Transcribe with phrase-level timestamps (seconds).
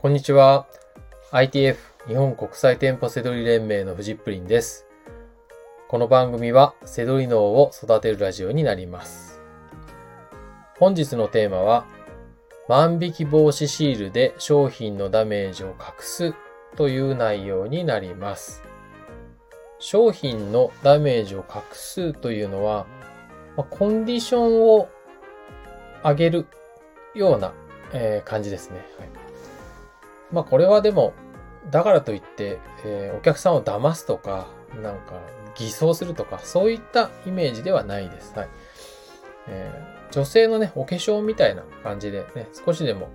[0.00, 0.66] こんにちは。
[1.30, 1.76] ITF
[2.08, 4.86] 日本国際店舗セドリ連盟のフジップリンです。
[5.88, 9.42] この番組はセドリ脳を育てるラジオになります。
[10.78, 11.84] 本日のテーマは
[12.66, 16.34] 万引き防止シールで商品のダメージを隠す
[16.76, 18.62] という内容になります。
[19.80, 22.86] 商品のダメージを隠すというのは、
[23.68, 24.88] コンディションを
[26.02, 26.46] 上げる
[27.14, 27.52] ような、
[27.92, 28.78] えー、感じですね。
[28.98, 29.29] はい
[30.32, 31.12] まあこれはでも、
[31.70, 34.48] だからといって、えー、お客さんを騙すとか、
[34.82, 35.20] なんか
[35.56, 38.32] 偽装するとか、そういったイメージではないです。
[38.36, 38.48] はい。
[39.48, 43.10] えー、女性のね、お化粧みたいな感じでね、少しでも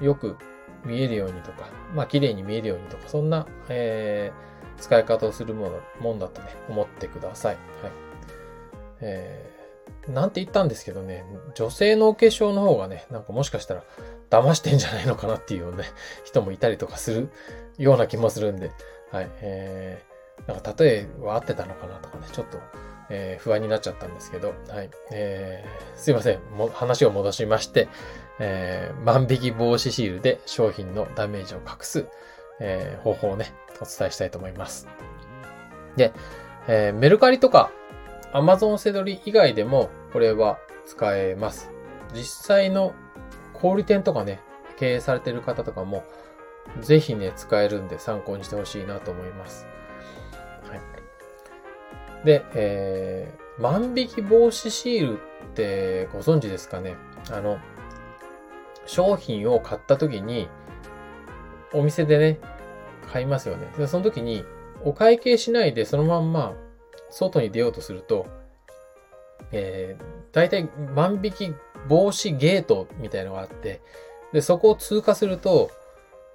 [0.00, 0.36] よく
[0.84, 7.56] 見えるようにとか、まあ綺麗に見えるようにとか、そんな、えー、使い方をするもの、もんだとね、思ってください。
[7.82, 7.92] はい。
[9.00, 9.55] え、
[10.08, 13.82] なんて言ったんですけどね、女性のお化粧の方がね、なんかもしかしたら
[14.30, 15.84] 騙してんじゃないのかなっていうね、
[16.24, 17.28] 人もいたりとかする
[17.78, 18.70] ような気もするんで、
[19.10, 19.30] はい。
[19.40, 22.58] えー、なんか例えは合ってたのかなとかね、ちょっと、
[23.10, 24.90] えー、不安になっちゃったんですけど、はい。
[25.12, 26.40] えー、すいません。
[26.56, 27.88] も話を戻しまして、
[28.38, 32.06] えー、万引き防止シールで商品のダメージを隠す、
[32.60, 34.88] えー、方法をね、お伝えしたいと思います。
[35.96, 36.12] で、
[36.68, 37.70] えー、メルカリとか
[38.36, 41.70] Amazon セドリ以外でもこれは使えます。
[42.12, 42.92] 実際の
[43.54, 44.40] 小売店とかね、
[44.76, 46.04] 経営されてる方とかも、
[46.82, 49.66] ぜひね、使えるんで参考にしてほしいなと思います。
[50.68, 52.26] はい。
[52.26, 55.20] で、えー、万引き防止シールっ
[55.54, 56.96] てご存知ですかね？
[57.30, 57.58] あの、
[58.84, 60.50] 商品を買った時に、
[61.72, 62.38] お店でね、
[63.10, 63.72] 買いますよね。
[63.78, 64.44] で、その時に、
[64.84, 66.52] お会計しないでそのまんま、
[67.10, 68.26] 外に出ようとすると、
[69.52, 71.54] えー、大体万引き
[71.88, 73.80] 防止ゲートみたいのがあって、
[74.32, 75.70] で、そこを通過すると、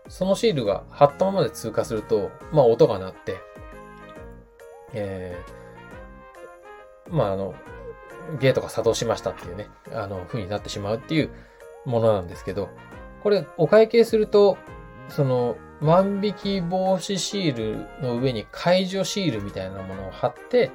[0.07, 3.37] そのシールが貼ったままで通過すると、まあ音が鳴って、
[4.93, 7.53] えー、まああの、
[8.39, 11.29] ゲートが作動しましたっていうね、あの、風になってしまうっていう
[11.85, 12.69] ものなんですけど、
[13.23, 14.57] これお会計すると、
[15.09, 20.71] その、万引き防止シールの上に解除シールみたいなものを貼って、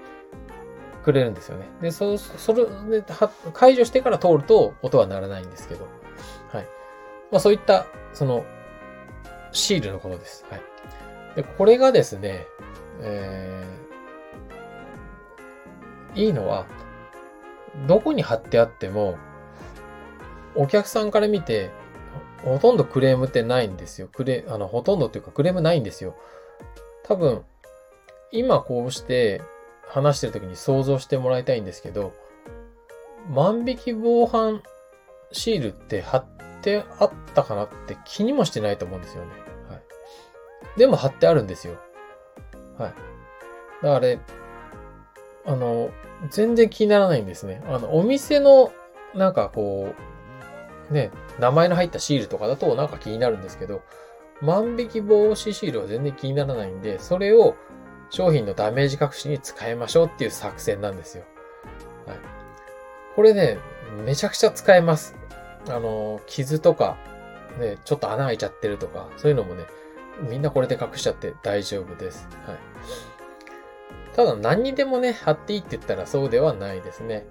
[1.07, 1.69] くれるんですよね。
[1.81, 2.67] で、そ、それ
[3.01, 3.05] で、
[3.53, 5.87] 解除してから通ると音は鳴らないんですけど、
[6.53, 6.67] はい。
[7.31, 8.45] まあそういった、その、
[9.53, 10.45] シールのことです。
[10.51, 10.63] はい。
[11.37, 12.49] で、これがですね、
[13.03, 16.67] えー、いいのは、
[17.87, 19.17] どこに貼ってあっても、
[20.57, 21.71] お客さんから見て、
[22.45, 24.09] ほとんどクレームってないんですよ。
[24.13, 26.15] クレ、あの、ほとんどっていうかクレームないんですよ。
[27.05, 27.45] 多分、
[28.33, 29.41] 今こうして、
[29.89, 32.13] 話してる時に想像してもらいたいんですけど、
[33.31, 34.63] 万引き防犯
[35.33, 36.25] シールって貼っ
[36.63, 39.31] てあったかなって気にもしてないと思うんですよね。
[39.69, 40.79] はい。
[40.79, 41.77] でも貼ってあるんですよ。
[42.79, 42.95] はい。
[43.83, 44.19] だから、
[45.47, 45.91] あの、
[46.31, 47.63] 全然気にならないんですね。
[47.67, 48.73] あの、お店の、
[49.15, 50.16] なんかこう、
[50.91, 53.83] ね、名前の入ったシールとかだとなんか気になるんですけど、
[54.43, 57.57] 万引き防止シールは全然気にならないんで、それを
[58.11, 61.25] 商品のダメージ隠しに使いましょうっていう作戦なんですよ。
[62.07, 62.19] はい。
[63.15, 63.59] これね、
[64.05, 65.17] めちゃくちゃ使えます。
[65.69, 66.97] あの、傷とか、
[67.59, 69.65] ね、ちょっと穴開いちゃってるとか、そういうのもね、
[70.21, 72.29] みんなこれで隠しちゃって大丈夫です。
[72.47, 72.59] はい。
[74.15, 77.27] ただ何にでもね、貼っていいって言ったらそうではないですね。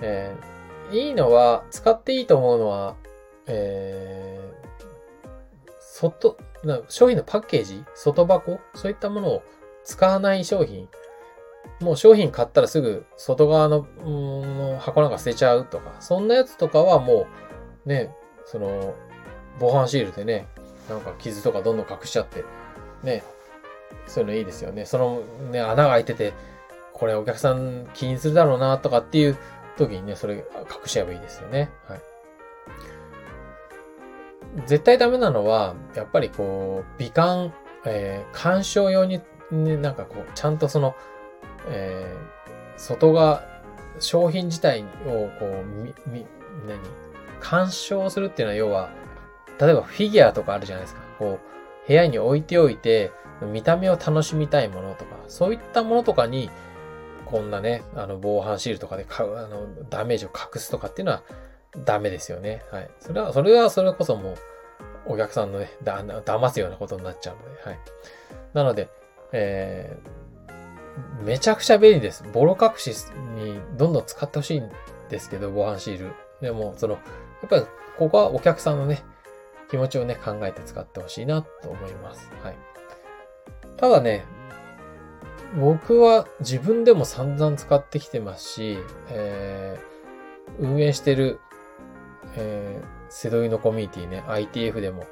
[0.00, 0.53] えー、
[0.90, 2.96] いいのは、使っていいと思うのは、
[3.46, 6.36] えー、外、
[6.88, 7.84] 商品のパッケージ？
[7.94, 8.60] 外箱？
[8.74, 9.42] そういったものを
[9.84, 10.88] 使わない商品、
[11.80, 17.26] もう商品買ったらすぐ外側の、うん、箱なんか捨てちゃうとか、そんなやつとかはも
[17.84, 18.14] う、ね、
[18.46, 18.94] その、
[19.58, 20.46] 防犯シールでね、
[20.88, 22.44] なんか傷とかどんどん隠しちゃって、
[23.02, 23.22] ね、
[24.06, 24.86] そういうのいいですよね。
[24.86, 25.20] その
[25.50, 26.32] ね、穴が開いてて、
[26.92, 29.36] これお客さん気にするだろうなとかっていう
[29.76, 30.42] 時にね、それ隠
[30.86, 31.70] しちゃえばいいですよね。
[31.88, 32.00] はい。
[34.66, 37.52] 絶対ダメなのは、やっぱりこう、美観、
[37.84, 40.94] えー、鑑賞用にね、なんかこう、ちゃんとその、
[41.68, 43.42] えー、外側、
[43.98, 46.26] 商品自体をこう、み、み、
[46.66, 46.78] 何？
[47.40, 48.90] 干渉するっていうのは要は、
[49.60, 51.02] 例えばフィギュアとかあるじゃないですか。
[51.18, 51.38] こ
[51.84, 53.12] う、部屋に置いておいて、
[53.42, 56.48] 見た目を楽しみたいものとか、そういったものとかに、
[57.26, 61.22] こんなね、あの、防犯シールとかでか、あの、ダメージを隠すとかっていうのは
[61.84, 62.62] ダメですよね。
[62.70, 62.90] はい。
[63.00, 64.36] それは、それはそれこそもう、
[65.06, 67.78] お客さんのね、だ、騙すようなことになっちゃうので、はい。
[68.52, 68.88] なので、
[69.32, 72.24] えー、めちゃくちゃ便利です。
[72.32, 72.90] ボロ隠し
[73.34, 74.70] にどんどん使ってほしいん
[75.08, 76.12] ですけど、防犯シール。
[76.40, 77.00] でも、その、や
[77.46, 77.62] っぱり
[77.98, 79.02] ここはお客さんのね、
[79.70, 82.30] 気持ちをね、考えて使ってほしいなと思います。
[82.42, 82.56] はい。
[83.76, 84.24] ただね、
[85.56, 88.78] 僕は自分でも散々使ってきてますし、
[89.08, 91.40] えー、運営してる、
[92.36, 95.06] えー、セドリのコミュニティね、ITF でも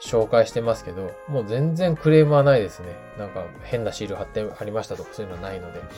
[0.00, 2.88] 紹介してますけど、もう全然クレームはないですね。
[3.18, 5.88] なんか変なシール貼ってありましたとかそういうのはないので、はい。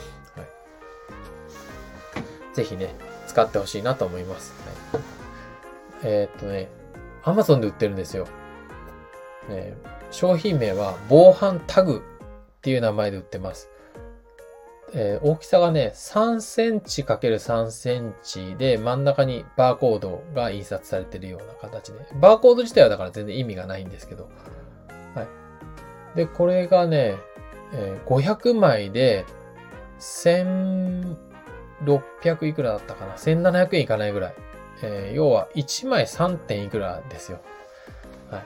[2.53, 2.95] ぜひね、
[3.27, 4.53] 使ってほしいなと思います。
[4.93, 5.03] はい、
[6.03, 6.69] えー、っとね、
[7.23, 8.27] Amazon で売ってるんですよ。
[9.49, 9.75] ね、
[10.11, 12.03] 商品名は防犯タグ
[12.59, 13.69] っていう名前で売ってます。
[14.93, 21.99] えー、大きさがね、3センチ ×3 センチで真ん中にバーコードが印刷されてるような形で。
[22.15, 24.27] バーコード自体はだから全然意味がないんですけど。
[25.15, 25.27] はい。
[26.15, 27.17] で、これがね、
[27.73, 29.25] えー、500枚で
[29.99, 34.33] 1600いくらだったかな ?1700 円いかないぐらい。
[34.81, 37.39] えー、要は1枚3点いくらですよ。
[38.31, 38.43] はい。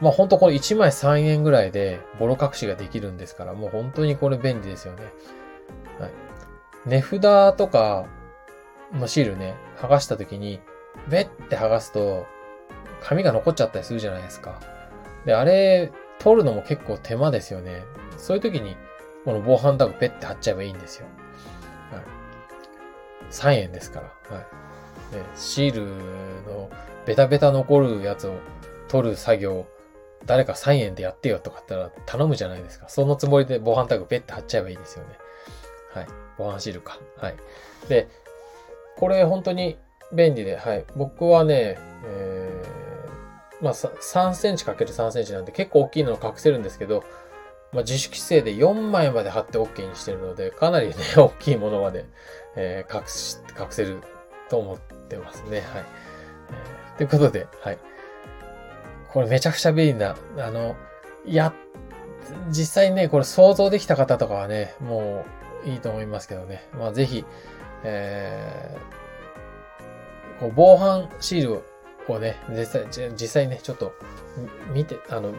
[0.00, 5.02] まあ本当これ1枚3円ぐらいでボロ隠しができるんですから、もう本当にこれ便利ですよね。
[6.86, 8.06] 値札とか
[8.92, 10.60] のシールね、剥がした時に、
[11.08, 12.26] べって剥がすと、
[13.02, 14.60] 紙が残っちゃったりするじゃないですか。
[15.24, 17.82] で、あれ、取るのも結構手間ですよね。
[18.16, 18.76] そういう時に、
[19.24, 21.06] この防犯タグペッて貼っちゃえばいいんですよ。
[21.90, 22.02] はい。
[23.30, 24.36] 3円ですから。
[24.36, 24.44] はい。
[25.16, 25.86] ね、シール
[26.50, 26.70] の
[27.06, 28.34] ベタベタ残るやつを
[28.88, 29.66] 取る作業、
[30.26, 32.88] 誰か3円でやってよとかったら頼むじゃないですか。
[32.88, 35.18] そのつもりで防犯タグペッて貼っちゃえばいいですよね。
[35.94, 36.06] はい。
[36.38, 36.98] 防犯シルか。
[37.16, 37.36] はい。
[37.88, 38.08] で、
[38.96, 39.76] これ本当に
[40.12, 40.84] 便利で、はい。
[40.96, 47.04] 僕はね、えー、まあ、3センチ ×3 センチなんで結構大きいのを隠せるんですけど、
[47.72, 52.04] まあ、自主規制で4枚まで貼って OK にしてるので、かなりね、 大きいものまで、
[52.56, 53.98] えー、隠し、隠せる
[54.48, 55.60] と思ってますね。
[55.60, 55.84] はい。
[56.94, 57.78] えー、ということで、はい。
[59.12, 60.76] これめちゃくちゃ便利な、あの、
[61.26, 61.52] や、
[62.48, 66.68] 実際ね、これ想像できた方とかはね、もう、いいと思いますけどね。
[66.78, 67.24] まあ、ぜひ、
[67.84, 71.62] えー、こう防犯シール
[72.12, 73.92] をね、実際、実際ね、ちょっと
[74.72, 75.32] 見て、あの、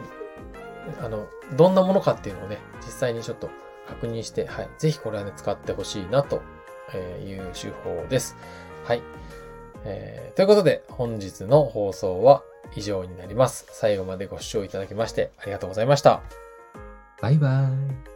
[1.00, 3.50] あの、どんなものかっていうのをね、実際にちょっと
[3.88, 4.68] 確認して、はい。
[4.78, 6.42] ぜひこれはね、使ってほしいなと
[7.24, 8.36] いう手法です。
[8.84, 9.02] はい。
[9.84, 12.42] えー、ということで、本日の放送は
[12.76, 13.66] 以上になります。
[13.70, 16.22] 最後までご視聴いただきましてありがとうございました。
[17.20, 18.11] バイバーイ。